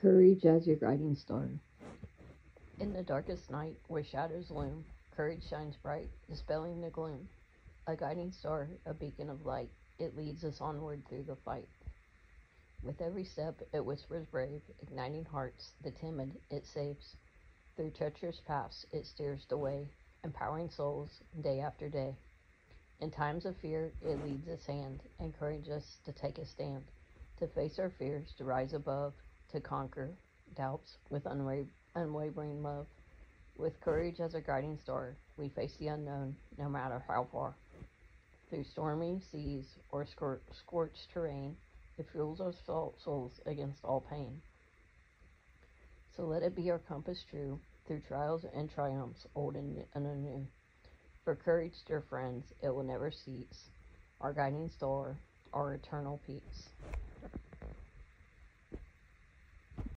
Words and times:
Courage 0.00 0.46
as 0.46 0.64
your 0.64 0.76
guiding 0.76 1.16
star. 1.16 1.48
In 2.78 2.92
the 2.92 3.02
darkest 3.02 3.50
night, 3.50 3.74
where 3.88 4.04
shadows 4.04 4.48
loom, 4.48 4.84
courage 5.16 5.42
shines 5.50 5.74
bright, 5.82 6.08
dispelling 6.30 6.80
the 6.80 6.90
gloom. 6.90 7.26
A 7.88 7.96
guiding 7.96 8.30
star, 8.30 8.68
a 8.86 8.94
beacon 8.94 9.28
of 9.28 9.44
light, 9.44 9.70
it 9.98 10.16
leads 10.16 10.44
us 10.44 10.60
onward 10.60 11.02
through 11.08 11.24
the 11.24 11.34
fight. 11.44 11.66
With 12.84 13.00
every 13.00 13.24
step, 13.24 13.60
it 13.72 13.84
whispers 13.84 14.24
brave, 14.30 14.60
igniting 14.82 15.24
hearts, 15.24 15.72
the 15.82 15.90
timid, 15.90 16.30
it 16.48 16.64
saves. 16.64 17.16
Through 17.74 17.90
treacherous 17.90 18.40
paths, 18.46 18.86
it 18.92 19.04
steers 19.04 19.46
the 19.48 19.56
way, 19.56 19.88
empowering 20.22 20.70
souls, 20.70 21.10
day 21.40 21.58
after 21.58 21.88
day. 21.88 22.14
In 23.00 23.10
times 23.10 23.46
of 23.46 23.56
fear, 23.56 23.90
it 24.00 24.24
leads 24.24 24.46
us 24.46 24.64
hand, 24.64 25.00
encourages 25.18 25.70
us 25.70 25.96
to 26.04 26.12
take 26.12 26.38
a 26.38 26.46
stand, 26.46 26.84
to 27.40 27.48
face 27.48 27.80
our 27.80 27.90
fears, 27.98 28.32
to 28.38 28.44
rise 28.44 28.74
above, 28.74 29.12
to 29.52 29.60
conquer 29.60 30.10
doubts 30.56 30.98
with 31.10 31.24
unwa- 31.24 31.66
unwavering 31.94 32.62
love. 32.62 32.86
With 33.56 33.80
courage 33.80 34.20
as 34.20 34.34
a 34.34 34.40
guiding 34.40 34.78
star, 34.78 35.16
we 35.36 35.48
face 35.48 35.74
the 35.78 35.88
unknown, 35.88 36.36
no 36.58 36.68
matter 36.68 37.02
how 37.08 37.26
far. 37.32 37.54
Through 38.48 38.64
stormy 38.64 39.20
seas 39.32 39.64
or 39.90 40.04
scor- 40.04 40.40
scorched 40.52 41.10
terrain, 41.12 41.56
it 41.98 42.06
fuels 42.12 42.40
our 42.40 42.52
soul- 42.66 42.94
souls 42.98 43.40
against 43.46 43.84
all 43.84 44.00
pain. 44.00 44.40
So 46.16 46.24
let 46.24 46.42
it 46.42 46.54
be 46.54 46.70
our 46.70 46.78
compass 46.78 47.24
true 47.30 47.58
through 47.86 48.00
trials 48.00 48.44
and 48.54 48.70
triumphs, 48.70 49.26
old 49.34 49.56
and, 49.56 49.84
and 49.94 50.06
anew. 50.06 50.46
For 51.24 51.34
courage, 51.34 51.74
dear 51.86 52.00
friends, 52.00 52.52
it 52.62 52.70
will 52.70 52.84
never 52.84 53.10
cease, 53.10 53.70
our 54.20 54.32
guiding 54.32 54.70
star, 54.70 55.16
our 55.52 55.74
eternal 55.74 56.20
peace. 56.26 56.70